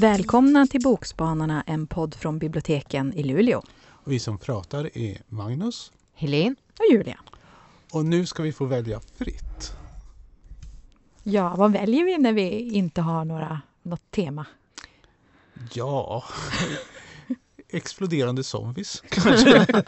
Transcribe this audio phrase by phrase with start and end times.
[0.00, 3.62] Välkomna till Bokspanarna, en podd från biblioteken i Luleå.
[3.88, 7.20] Och vi som pratar är Magnus Helene och Julia.
[7.92, 9.72] och nu ska vi få välja fritt.
[11.22, 14.46] Ja, vad väljer vi när vi inte har några, något tema?
[15.72, 16.24] Ja,
[17.72, 19.84] exploderande zombies kanske.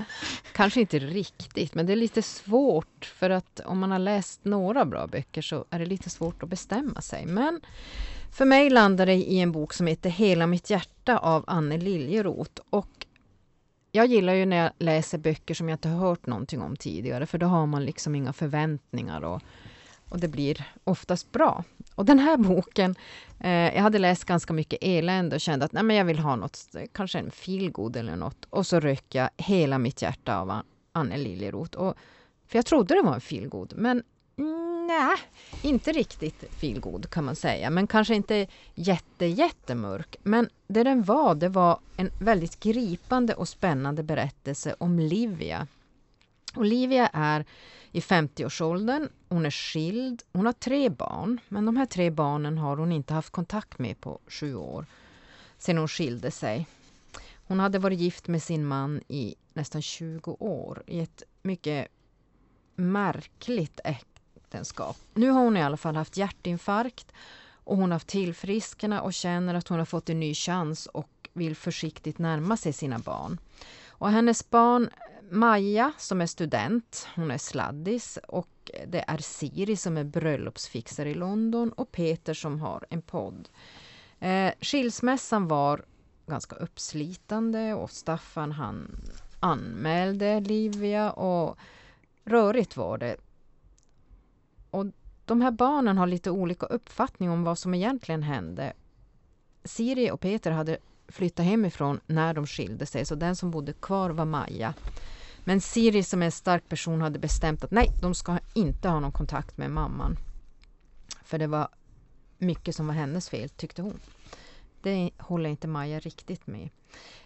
[0.53, 4.85] Kanske inte riktigt, men det är lite svårt för att om man har läst några
[4.85, 7.27] bra böcker så är det lite svårt att bestämma sig.
[7.27, 7.61] Men
[8.33, 12.63] för mig landar det i en bok som heter Hela mitt hjärta av Anne Liljeroth.
[12.71, 13.07] Och
[13.93, 17.27] jag gillar ju när jag läser böcker som jag inte har hört någonting om tidigare,
[17.27, 19.43] för då har man liksom inga förväntningar och,
[20.09, 21.65] och det blir oftast bra.
[21.95, 22.95] Och den här boken,
[23.41, 26.37] eh, jag hade läst ganska mycket elände och kände att nej, men jag vill ha
[26.37, 28.45] något, kanske en feelgood eller något.
[28.51, 31.79] Och så rök jag Hela mitt hjärta av An- Anne Liljeroth.
[31.79, 31.95] Och,
[32.47, 34.03] för jag trodde det var en feelgood, men
[34.39, 35.17] mm, nej,
[35.63, 37.71] inte riktigt feelgood kan man säga.
[37.71, 40.17] Men kanske inte jätte, jättemörk.
[40.23, 45.67] Men det den var, det var en väldigt gripande och spännande berättelse om Livia.
[46.55, 47.45] Olivia är
[47.93, 49.09] i 50-årsåldern.
[49.29, 50.23] Hon är skild.
[50.33, 54.01] Hon har tre barn, men de här tre barnen har hon inte haft kontakt med
[54.01, 54.87] på sju år
[55.59, 56.67] sedan hon skilde sig.
[57.47, 61.89] Hon hade varit gift med sin man i nästan 20 år i ett mycket
[62.75, 64.97] märkligt äktenskap.
[65.15, 67.13] Nu har hon i alla fall haft hjärtinfarkt
[67.65, 71.29] och hon har haft tillfriskna och känner att hon har fått en ny chans och
[71.33, 73.41] vill försiktigt närma sig sina barn.
[73.87, 74.91] Och hennes barn
[75.35, 81.15] Maja som är student, hon är sladdis och det är Siri som är bröllopsfixare i
[81.15, 83.49] London och Peter som har en podd.
[84.21, 85.85] Eh, skilsmässan var
[86.27, 88.97] ganska uppslitande och Staffan han
[89.41, 91.59] anmälde Livia och
[92.25, 93.17] rörigt var det.
[94.71, 94.87] Och
[95.25, 98.73] de här barnen har lite olika uppfattning om vad som egentligen hände.
[99.65, 100.79] Siri och Peter hade
[101.09, 104.75] flyttat hemifrån när de skilde sig, så den som bodde kvar var Maja.
[105.45, 109.01] Men Siri som är en stark person hade bestämt att nej, de ska inte ha
[109.01, 110.17] någon kontakt med mamman.
[111.25, 111.69] För det var
[112.39, 114.01] mycket som var hennes fel, tyckte hon.
[114.83, 116.69] Det håller inte Maja riktigt med.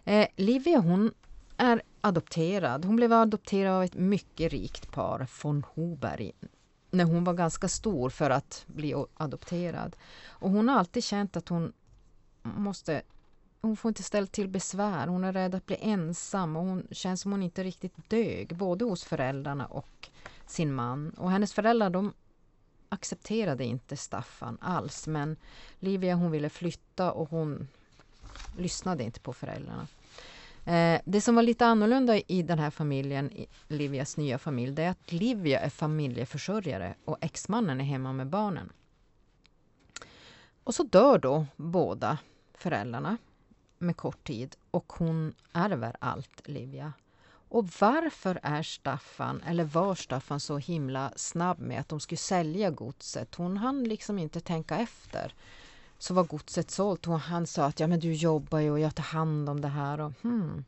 [0.05, 1.13] Eh, Livia hon
[1.57, 2.85] är adopterad.
[2.85, 6.33] Hon blev adopterad av ett mycket rikt par, von Hoberg,
[6.91, 9.97] när hon var ganska stor för att bli adopterad.
[10.27, 11.73] Och hon har alltid känt att hon
[12.43, 13.03] måste
[13.61, 15.07] hon får inte ställa till besvär.
[15.07, 18.85] Hon är rädd att bli ensam och hon känns som hon inte riktigt dög, både
[18.85, 20.09] hos föräldrarna och
[20.47, 21.11] sin man.
[21.11, 22.13] Och hennes föräldrar de
[22.89, 25.37] accepterade inte Staffan alls, men
[25.79, 27.69] Livia hon ville flytta och hon
[28.57, 29.87] lyssnade inte på föräldrarna.
[30.65, 33.31] Eh, det som var lite annorlunda i den här familjen,
[33.69, 38.73] Livias nya familj, det är att Livia är familjeförsörjare och exmannen är hemma med barnen.
[40.65, 42.19] Och så dör då båda
[42.55, 43.17] föräldrarna
[43.79, 46.93] med kort tid och hon ärver allt, Livia.
[47.49, 52.71] Och varför är Staffan, eller var Staffan så himla snabb med att de skulle sälja
[52.71, 53.35] godset?
[53.35, 55.35] Hon hann liksom inte tänka efter.
[55.99, 58.95] Så var godset sålt och han sa att ja men du jobbar ju och jag
[58.95, 60.01] tar hand om det här.
[60.01, 60.65] Och, hmm.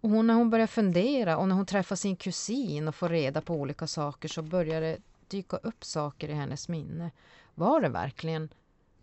[0.00, 3.40] och hon, när hon börjar fundera och när hon träffar sin kusin och får reda
[3.40, 4.98] på olika saker så börjar det
[5.28, 7.10] dyka upp saker i hennes minne.
[7.54, 8.48] Var det verkligen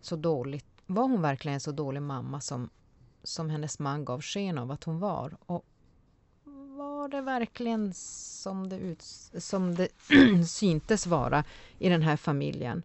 [0.01, 0.74] så dåligt?
[0.85, 2.69] Var hon verkligen en så dålig mamma som,
[3.23, 5.37] som hennes man gav sken av att hon var?
[5.45, 5.65] Och
[6.77, 9.01] var det verkligen som det, ut,
[9.37, 9.87] som det
[10.47, 11.43] syntes vara
[11.79, 12.83] i den här familjen?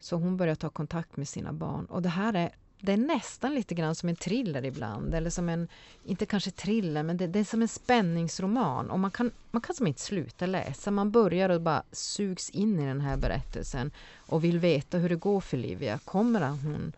[0.00, 1.84] Så hon börjar ta kontakt med sina barn.
[1.86, 5.14] Och det här är, det är nästan lite grann som en thriller ibland.
[5.14, 5.68] Eller som en,
[6.04, 8.90] inte kanske thriller, men det, det är som en spänningsroman.
[8.90, 10.90] Och man kan, man kan som inte sluta läsa.
[10.90, 13.90] Man börjar och bara sugs in i den här berättelsen.
[14.16, 15.98] Och vill veta hur det går för Livia.
[15.98, 16.92] Kommer hon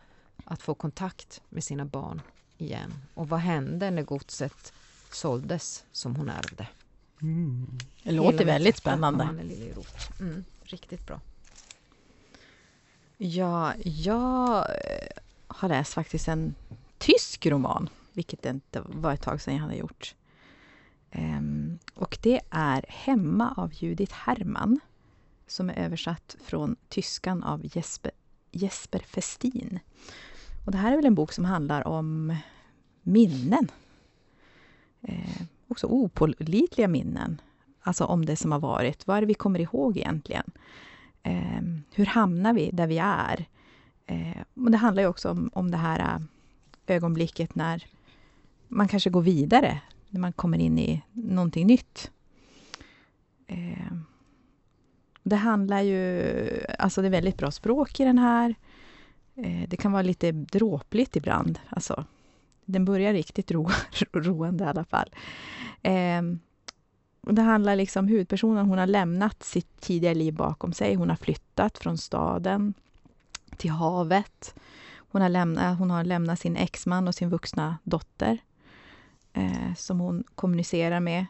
[0.45, 2.21] att få kontakt med sina barn
[2.59, 2.95] igen?
[3.15, 4.73] Och vad hände när godset
[5.13, 6.67] såldes som hon ärvde?
[7.23, 7.67] Mm.
[8.03, 9.25] Det låter Hela väldigt spännande.
[10.21, 11.21] Mm, riktigt bra.
[13.17, 14.67] Ja, jag
[15.57, 16.55] har läst faktiskt en
[16.99, 20.15] tysk roman, vilket det inte var ett tag sedan jag hade gjort.
[21.15, 24.81] Um, och det är Hemma av Judith Herrmann,
[25.47, 28.13] som är översatt från tyskan av Jesper,
[28.51, 29.79] Jesper Festin.
[30.67, 32.37] Och det här är väl en bok som handlar om
[33.03, 33.69] minnen.
[35.03, 37.41] Eh, också opålitliga minnen.
[37.81, 39.07] Alltså om det som har varit.
[39.07, 40.51] Vad är det vi kommer ihåg egentligen?
[41.23, 41.63] Eh,
[41.93, 43.47] hur hamnar vi där vi är?
[44.07, 46.21] Eh, och det handlar ju också om, om det här äh,
[46.87, 47.87] ögonblicket när,
[48.73, 52.11] man kanske går vidare när man kommer in i någonting nytt.
[53.47, 53.93] Eh,
[55.23, 56.65] det handlar ju...
[56.79, 58.55] Alltså det är väldigt bra språk i den här.
[59.35, 61.59] Eh, det kan vara lite dråpligt ibland.
[61.69, 62.05] Alltså,
[62.65, 63.69] den börjar riktigt ro,
[64.13, 65.11] roande i alla fall.
[65.83, 66.23] Eh,
[67.21, 70.95] och det handlar liksom huvudpersonen, hon har lämnat sitt tidigare liv bakom sig.
[70.95, 72.75] Hon har flyttat från staden
[73.57, 74.55] till havet.
[74.95, 78.39] Hon har lämnat, hon har lämnat sin exman och sin vuxna dotter
[79.33, 81.27] eh, som hon kommunicerar med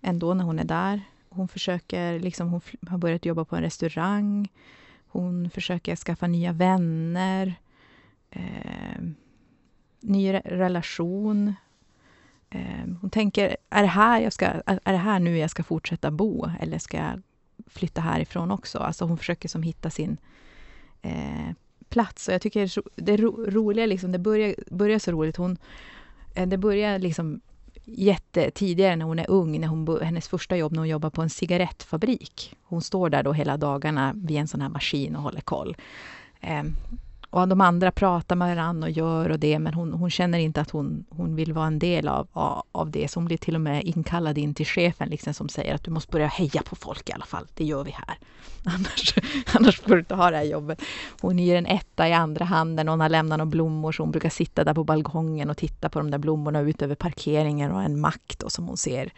[0.00, 1.02] ändå när hon är där.
[1.28, 4.48] Hon försöker, liksom, hon har börjat jobba på en restaurang.
[5.06, 7.54] Hon försöker skaffa nya vänner.
[8.30, 9.02] Eh,
[10.00, 11.54] ny re relation.
[12.50, 16.10] Eh, hon tänker, är det, här jag ska, är det här nu jag ska fortsätta
[16.10, 16.50] bo?
[16.60, 17.22] Eller ska jag
[17.66, 18.78] flytta härifrån också?
[18.78, 20.16] Alltså hon försöker som hitta sin
[21.02, 21.54] eh,
[21.88, 22.28] plats.
[22.28, 25.36] Och jag tycker det ro, roliga, liksom, det börjar, börjar så roligt.
[25.36, 25.56] Hon,
[26.34, 27.40] eh, det börjar liksom
[27.84, 31.30] jättetidigare när hon är ung, när hon, hennes första jobb när hon jobbar på en
[31.30, 32.56] cigarettfabrik.
[32.62, 35.76] Hon står där då hela dagarna vid en sån här maskin och håller koll.
[36.40, 36.62] Eh,
[37.32, 40.60] och de andra pratar med varandra och gör och det, men hon, hon känner inte
[40.60, 43.10] att hon, hon vill vara en del av, av, av, det.
[43.10, 45.90] Så hon blir till och med inkallad in till chefen liksom, som säger att du
[45.90, 47.46] måste börja heja på folk i alla fall.
[47.54, 48.18] Det gör vi här.
[48.64, 49.14] Annars,
[49.54, 50.82] annars får du inte ha det här jobbet.
[51.20, 54.10] Hon ger en etta i andra handen och hon har lämnat några blommor så hon
[54.10, 57.82] brukar sitta där på balkongen och titta på de där blommorna ut över parkeringen och
[57.82, 59.12] en mack då, som hon ser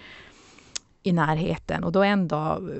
[1.02, 1.84] i närheten.
[1.84, 2.70] Och då en dag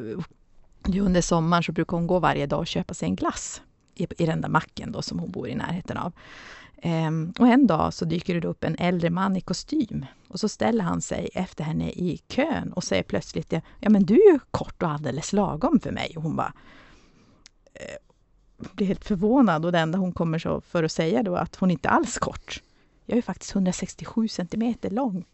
[0.93, 3.63] eh, under sommaren så brukar hon gå varje dag och köpa sig en glass
[3.95, 6.13] i, i den där macken då som hon bor i närheten av.
[6.87, 10.49] Ehm, och en dag så dyker det upp en äldre man i kostym och så
[10.49, 14.39] ställer han sig efter henne i kön och säger plötsligt Ja men du är ju
[14.51, 16.13] kort och alldeles lagom för mig.
[16.17, 16.53] Och hon bara
[17.75, 17.97] eh,
[18.73, 21.71] blir helt förvånad och det enda hon kommer så för att säga då att hon
[21.71, 22.63] inte alls kort.
[23.07, 25.25] Jag är faktiskt 167 centimeter lång.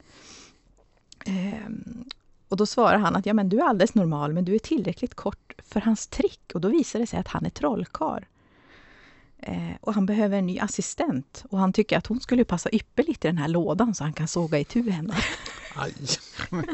[1.27, 2.05] Ehm,
[2.49, 5.15] och då svarar han att ja men du är alldeles normal men du är tillräckligt
[5.15, 8.25] kort för hans trick och då visar det sig att han är trollkarl.
[9.43, 11.45] Eh, och han behöver en ny assistent.
[11.51, 14.29] Och han tycker att hon skulle passa ypperligt i den här lådan så han kan
[14.29, 15.15] såga itu henne.
[15.75, 15.95] Aj.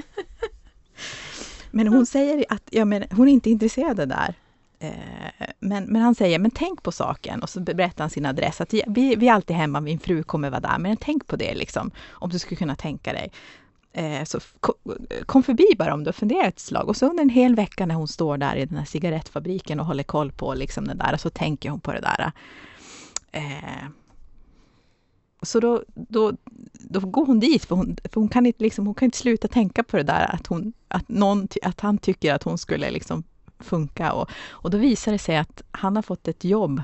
[1.71, 4.35] men hon säger att ja, men hon är inte intresserad av det där.
[4.79, 7.43] Eh, men, men han säger, men tänk på saken.
[7.43, 8.61] Och så berättar han sin adress.
[8.61, 10.79] Att vi, vi är alltid hemma, min fru kommer vara där.
[10.79, 13.31] Men tänk på det, liksom, om du skulle kunna tänka dig.
[13.97, 14.41] Eh, så
[15.27, 16.89] kom förbi bara om du funderar ett slag.
[16.89, 19.87] Och så under en hel vecka när hon står där i den här cigarettfabriken och
[19.87, 22.33] håller koll på liksom det där, så tänker hon på det där.
[23.33, 23.89] Eh,
[25.43, 26.33] så då, då,
[26.73, 29.49] då går hon dit, för hon, för hon, kan inte, liksom, hon kan inte sluta
[29.49, 33.23] tänka på det där att, hon, att, någon, att han tycker att hon skulle liksom
[33.59, 34.13] funka.
[34.13, 36.83] Och, och då visar det sig att han har fått ett jobb,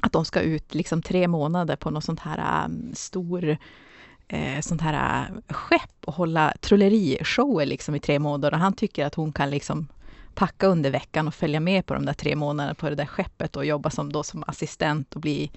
[0.00, 3.58] att de ska ut liksom tre månader på något sånt här um, stor
[4.28, 8.52] eh, sånt här eh, skepp och hålla trollerishower liksom i tre månader.
[8.52, 9.88] Och han tycker att hon kan liksom
[10.34, 13.56] packa under veckan och följa med på de där tre månaderna på det där skeppet
[13.56, 15.50] och jobba som, då som assistent och bli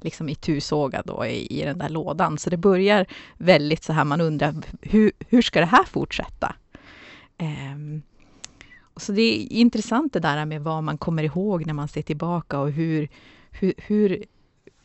[0.00, 2.38] liksom itusågad då i, i den där lådan.
[2.38, 3.06] Så det börjar
[3.38, 6.54] väldigt så här, man undrar hur, hur ska det här fortsätta?
[7.38, 8.02] Um,
[8.96, 12.58] så det är intressant det där med vad man kommer ihåg när man ser tillbaka
[12.58, 13.08] och hur,
[13.50, 14.24] hur, hur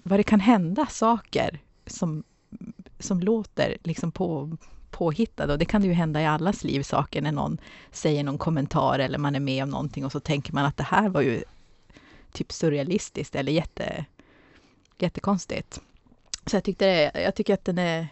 [0.04, 2.24] vad det kan hända saker som
[3.00, 4.58] som låter liksom på,
[4.90, 5.54] påhittade.
[5.54, 7.58] Och det kan ju hända i allas liv, saker när någon
[7.92, 10.84] säger någon kommentar eller man är med om någonting och så tänker man att det
[10.84, 11.44] här var ju
[12.32, 14.06] typ surrealistiskt eller jätte,
[14.98, 15.82] jättekonstigt.
[16.46, 18.08] Så jag, tyckte det, jag tycker att den är,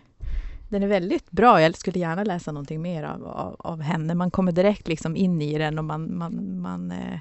[0.69, 1.61] den är väldigt bra.
[1.61, 4.15] Jag skulle gärna läsa någonting mer av, av, av henne.
[4.15, 7.19] Man kommer direkt liksom in i den och man, man, man eh,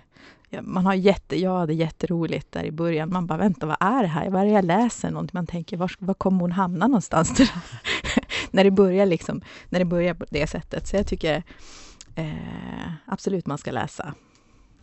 [0.61, 3.13] man har jätte, jag hade jätteroligt där i början.
[3.13, 4.31] Man bara, vänta, vad är det här?
[4.31, 5.11] Vad är det jag läser?
[5.11, 5.35] Någonting?
[5.35, 7.39] Man tänker, var, var kommer hon hamna någonstans?
[8.51, 10.87] när, det börjar liksom, när det börjar på det sättet.
[10.87, 11.43] Så jag tycker
[12.15, 14.15] eh, absolut man ska läsa,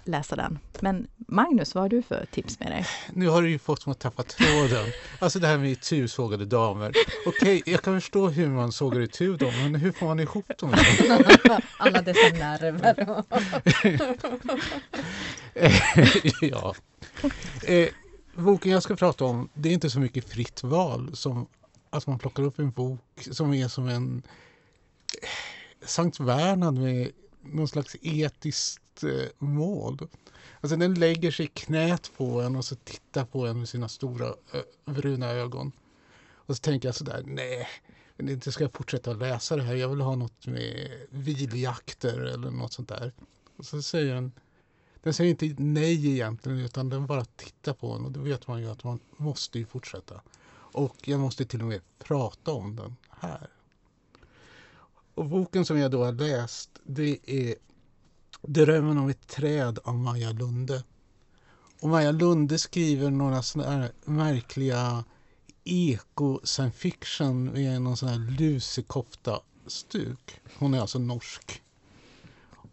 [0.04, 0.60] läsa den.
[0.80, 2.86] Men Magnus, vad har du för tips med dig?
[3.14, 4.86] Nu har du ju fått mig att tappa tråden.
[5.20, 6.94] Alltså det här med itusågade damer.
[7.26, 10.58] Okej, okay, jag kan förstå hur man sågar itu dem, men hur får man ihop
[10.58, 10.74] dem?
[11.78, 13.24] Alla dessa nerver.
[15.54, 15.82] Eh,
[16.42, 16.76] ja.
[17.64, 17.90] Eh,
[18.36, 21.48] boken jag ska prata om, det är inte så mycket fritt val som
[21.90, 24.22] att man plockar upp en bok som är som en
[25.22, 25.30] eh,
[25.86, 30.08] Sankt Bernhard med någon slags etiskt eh, mål.
[30.62, 33.90] Alltså den lägger sig i knät på en och så tittar på en med sina
[33.90, 35.72] stora ö, bruna ögon.
[36.32, 37.68] Och så tänker jag sådär, nej,
[38.18, 39.76] men inte ska jag fortsätta läsa det här.
[39.76, 43.14] Jag vill ha något med viljakter eller något sånt där.
[43.58, 44.32] Och så säger den,
[45.04, 48.62] den säger inte nej egentligen utan den bara tittar på en och då vet man
[48.62, 50.22] ju att man måste ju fortsätta.
[50.52, 53.50] Och jag måste till och med prata om den här.
[55.16, 57.56] Och boken som jag då har läst det är
[58.42, 60.84] Drömmen om ett träd av Maja Lunde.
[61.82, 65.04] Och Maja Lunde skriver några sådana här märkliga
[65.64, 70.42] eko science fiction med någon sån här lusekofta-stuk.
[70.58, 71.62] Hon är alltså norsk.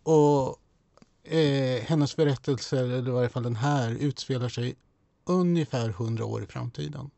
[0.02, 0.56] Och
[1.28, 4.76] eh, hennes berättelser, eller i varje fall den här, utspelar sig
[5.24, 7.10] ungefär hundra år i framtiden.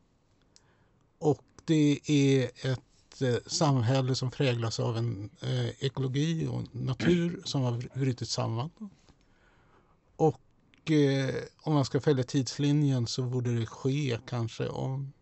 [1.19, 7.62] Och det är ett eh, samhälle som präglas av en eh, ekologi och natur som
[7.62, 8.71] har brutit samman.
[10.17, 15.12] Och eh, om man ska följa tidslinjen så borde det ske kanske om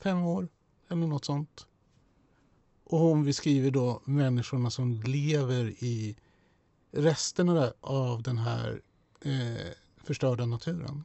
[0.00, 0.48] fem år
[0.88, 1.66] eller något sånt.
[2.84, 6.16] Och om vi skriver då människorna som lever i
[6.90, 8.82] resterna av den här
[9.24, 11.04] eh, förstörda naturen.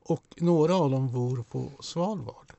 [0.00, 2.52] Och några av dem bor på Svalbard.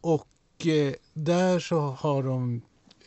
[0.00, 2.62] Och eh, där så har de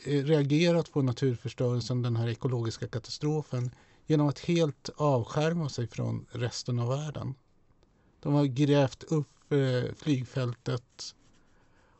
[0.05, 3.71] eh, reagerat på naturförstörelsen, den här ekologiska katastrofen
[4.05, 7.33] genom att helt avskärma sig från resten av världen.
[8.19, 11.15] De har grävt upp eh, flygfältet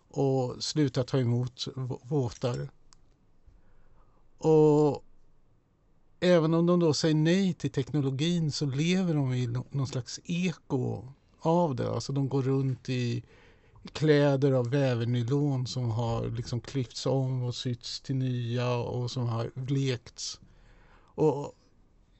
[0.09, 1.67] och slutat ta emot
[2.03, 2.69] båtar.
[4.37, 5.03] Och
[6.21, 11.03] även om de då säger nej till teknologin så lever de i någon slags eko
[11.39, 11.91] av det.
[11.91, 13.23] Alltså de går runt i
[13.93, 19.51] kläder av vävernylon som har liksom klyfts om och sytts till nya och som har
[19.53, 20.39] blekts.
[21.15, 21.53] Och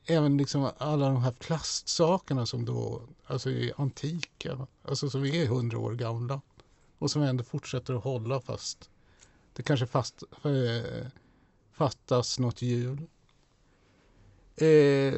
[0.05, 5.79] även liksom alla de här plastsakerna som då alltså är antika, alltså som är hundra
[5.79, 6.41] år gamla
[6.98, 8.89] och som ändå fortsätter att hålla fast
[9.53, 11.08] det kanske fast, eh,
[11.72, 13.08] fattas något hjul.
[14.62, 15.13] Eh,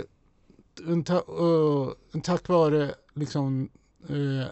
[0.87, 3.69] en ta, eh, en tack vare liksom,
[4.09, 4.47] eh,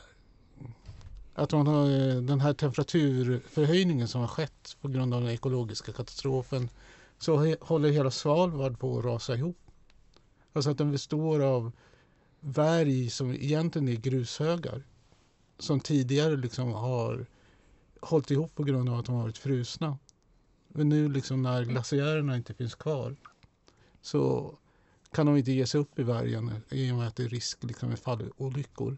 [1.34, 5.92] att man har eh, den här temperaturförhöjningen som har skett på grund av den ekologiska
[5.92, 6.70] katastrofen
[7.20, 9.58] så he, håller hela Svalbard på att rasa ihop.
[10.54, 11.72] Alltså att den består av
[12.40, 14.84] berg som egentligen är grushögar
[15.60, 17.26] som tidigare liksom har
[18.02, 19.98] hållit ihop på grund av att de har varit frusna.
[20.68, 23.16] Men nu liksom när glaciärerna inte finns kvar
[24.02, 24.56] så
[25.12, 27.64] kan de inte ge sig upp i vargen i och med att det är risk
[27.64, 28.98] liksom, med fallolyckor.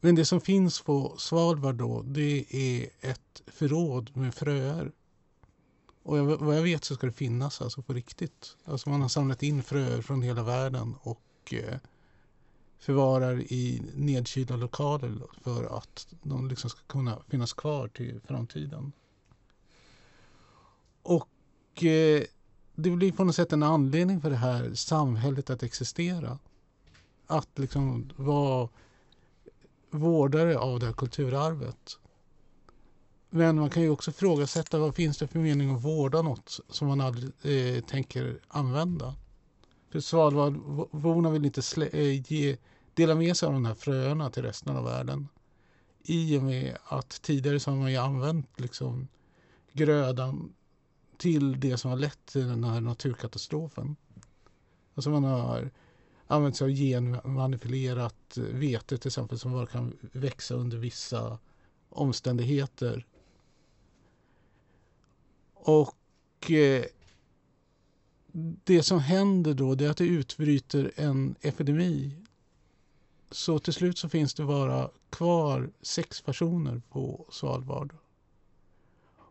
[0.00, 4.92] Men det som finns på Svalbard då, det är ett förråd med fröer.
[6.02, 8.56] Och jag, vad jag vet så ska det finnas alltså på riktigt.
[8.64, 11.78] Alltså man har samlat in fröer från hela världen och eh,
[12.78, 18.92] förvarar i nedkylda lokaler för att de liksom ska kunna finnas kvar till framtiden.
[21.02, 22.22] Och eh,
[22.74, 26.38] det blir på något sätt en anledning för det här samhället att existera.
[27.26, 28.68] Att liksom vara
[29.90, 31.98] vårdare av det här kulturarvet.
[33.30, 36.88] Men man kan ju också ifrågasätta vad finns det för mening att vårda något som
[36.88, 39.14] man aldrig eh, tänker använda.
[39.90, 41.62] För Svalbardborna vill inte
[41.92, 42.56] eh, ge,
[42.94, 45.28] dela med sig av de här fröerna till resten av världen.
[46.02, 49.08] I och med att tidigare så har man ju använt liksom
[49.72, 50.52] grödan
[51.18, 53.96] till det som har lett till den här naturkatastrofen.
[54.94, 55.70] Alltså man har
[56.26, 61.38] använt sig av genmanipulerat vete till exempel som bara kan växa under vissa
[61.88, 63.06] omständigheter.
[65.54, 66.84] Och eh,
[68.64, 72.16] det som händer då det är att det utbryter en epidemi.
[73.30, 77.94] Så till slut så finns det bara kvar sex personer på Svalbard.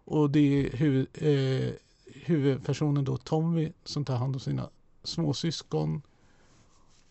[0.05, 1.73] Och det är huvud, eh,
[2.05, 4.69] huvudpersonen då Tommy som tar hand om sina
[5.03, 6.01] småsyskon.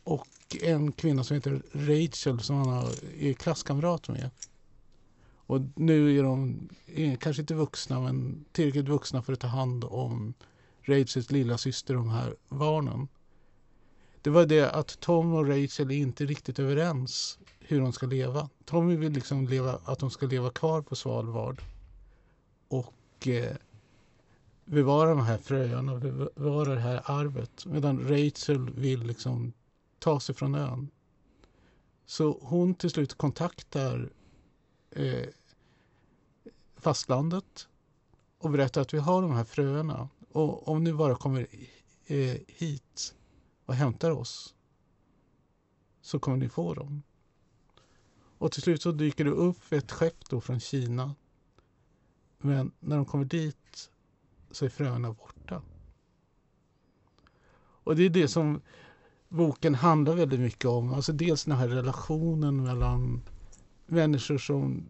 [0.04, 0.28] Och
[0.62, 4.30] en kvinna som heter Rachel som han har, är klasskamrat med.
[5.46, 9.84] Och nu är de är kanske inte vuxna men tillräckligt vuxna för att ta hand
[9.84, 10.34] om
[10.82, 13.08] Rachels lilla syster de här barnen.
[14.22, 18.48] Det var det att Tom och Rachel är inte riktigt överens hur de ska leva.
[18.64, 21.62] Tommy vill liksom leva, att de ska leva kvar på Svalbard
[22.72, 23.56] och eh,
[24.64, 27.66] bevara de här fröerna, och bevara det här arvet.
[27.66, 29.52] Medan Rachel vill liksom
[29.98, 30.88] ta sig från ön.
[32.06, 34.10] Så hon till slut kontaktar
[34.90, 35.28] eh,
[36.76, 37.68] fastlandet
[38.38, 40.08] och berättar att vi har de här fröerna.
[40.32, 41.46] Och om ni bara kommer
[42.06, 43.14] eh, hit
[43.66, 44.54] och hämtar oss
[46.00, 47.02] så kommer ni få dem.
[48.38, 51.14] Och till slut så dyker det upp ett skepp då från Kina
[52.42, 53.90] men när de kommer dit
[54.50, 55.62] så är fröna borta.
[57.84, 58.60] Och det är det som
[59.28, 60.92] boken handlar väldigt mycket om.
[60.92, 63.22] Alltså dels den här relationen mellan
[63.86, 64.84] människor som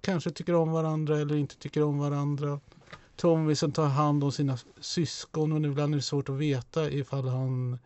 [0.00, 2.60] kanske tycker om varandra eller inte tycker om varandra.
[3.16, 7.28] Tommy som tar hand om sina syskon och ibland är det svårt att veta ifall
[7.28, 7.78] han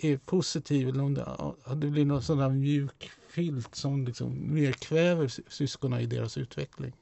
[0.00, 4.72] är positiv eller om det, det blir någon sån där mjuk filt som liksom mer
[4.72, 6.92] kväver syskonen i deras utveckling.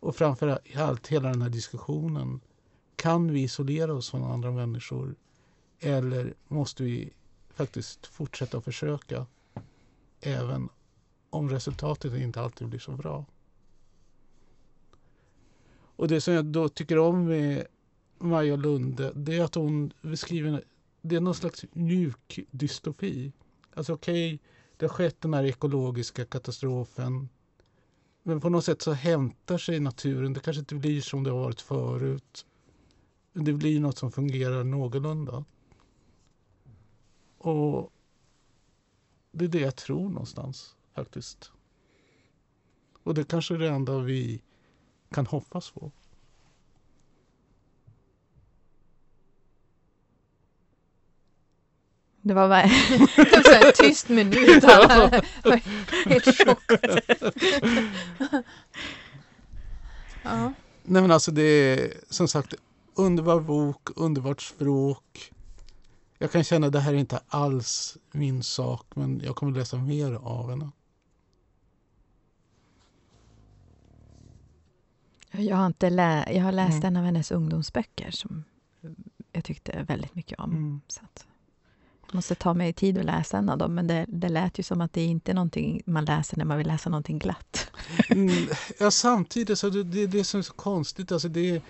[0.00, 2.40] Och framför allt hela den här diskussionen.
[2.96, 5.14] Kan vi isolera oss från andra människor
[5.80, 7.12] eller måste vi
[7.50, 9.26] faktiskt fortsätta att försöka
[10.20, 10.68] även
[11.30, 13.24] om resultatet inte alltid blir så bra?
[15.96, 17.66] Och det som jag då tycker om med
[18.18, 20.64] Maja Lunde det är att hon beskriver
[21.02, 23.32] det är någon slags mjuk dystopi.
[23.74, 24.38] Alltså okej, okay,
[24.76, 27.28] det har skett den här ekologiska katastrofen.
[28.28, 30.32] Men på något sätt så hämtar sig naturen.
[30.32, 32.46] Det kanske inte blir som det har varit förut.
[33.32, 35.44] Men det blir något som fungerar någorlunda.
[37.38, 37.92] Och
[39.32, 41.52] det är det jag tror någonstans faktiskt.
[43.02, 44.42] Och det kanske är det enda vi
[45.10, 45.92] kan hoppas på.
[52.28, 52.62] Det var bara
[53.66, 54.64] en tyst minut.
[56.06, 57.00] Helt chockad.
[60.22, 60.52] ja.
[60.82, 62.54] Nej men alltså det är som sagt
[62.94, 65.32] underbar bok, underbart språk.
[66.18, 69.76] Jag kan känna att det här är inte alls min sak men jag kommer läsa
[69.76, 70.70] mer av henne.
[75.30, 76.84] Jag har, inte lä jag har läst mm.
[76.84, 78.44] en av hennes ungdomsböcker som
[79.32, 80.50] jag tyckte väldigt mycket om.
[80.50, 80.80] Mm.
[80.88, 81.26] Så att
[82.12, 84.80] måste ta mig tid att läsa en av dem, men det, det lät ju som
[84.80, 87.70] att det inte är någonting man läser när man vill läsa någonting glatt.
[88.08, 88.48] Mm,
[88.78, 91.12] ja, samtidigt så det, det är det som är så konstigt.
[91.12, 91.62] Alltså det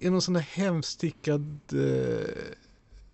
[0.00, 2.28] är någon sån där hemstickad eh,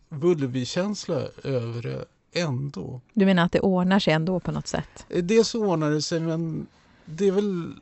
[0.08, 3.00] Bullerby-känsla över det ändå.
[3.12, 5.06] Du menar att det ordnar sig ändå på något sätt?
[5.08, 6.66] Dels ordnar det sig, men
[7.04, 7.74] det är väl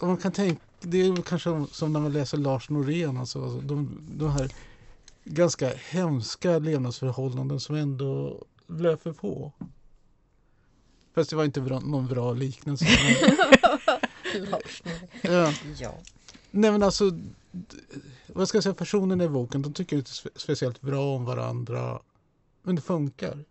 [0.00, 4.30] man kan tänka, det är kanske som när man läser Lars Norén, alltså, de, de
[4.30, 4.50] här
[5.24, 9.52] ganska hemska levnadsförhållanden som ändå löper på.
[11.14, 12.86] Fast det var inte bra, någon bra liknelse.
[14.34, 14.82] Lars
[15.22, 15.52] ja.
[15.78, 15.94] ja.
[16.50, 17.18] Nej men alltså,
[18.26, 22.00] vad ska jag säga, personerna i boken de tycker inte speciellt bra om varandra.
[22.62, 23.44] Men det funkar.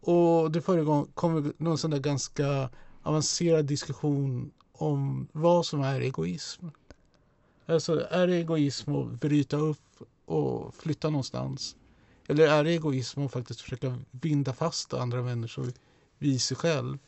[0.00, 2.70] Och det förekommer någon sån där ganska
[3.02, 6.66] avancerad diskussion om vad som är egoism.
[7.66, 9.78] Alltså är det egoism att bryta upp
[10.24, 11.76] och flytta någonstans?
[12.26, 15.72] Eller är det egoism att faktiskt försöka binda fast andra människor
[16.18, 16.98] vid sig själv?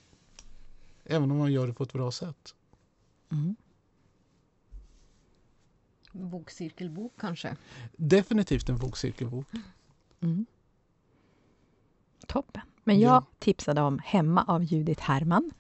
[1.04, 2.54] Även om man gör det på ett bra sätt.
[3.32, 3.56] Mm.
[6.12, 7.56] Bokcirkelbok kanske?
[7.96, 9.46] Definitivt en bokcirkelbok.
[10.20, 10.46] Mm.
[12.26, 12.62] Toppen.
[12.84, 13.26] Men jag ja.
[13.38, 15.50] tipsade om Hemma av Judith Herman.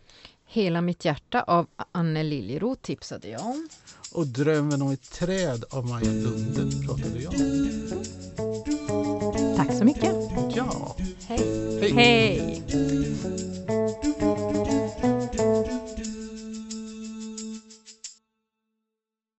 [0.44, 3.68] Hela mitt hjärta av Anne Liljeroth tipsade jag om
[4.16, 7.32] och Drömmen om ett träd av Maja Lunde pratade jag
[9.56, 10.14] Tack så mycket.
[10.54, 10.96] Ja.
[11.26, 11.80] Hej.
[11.80, 11.92] Hej.
[11.92, 13.55] Hej.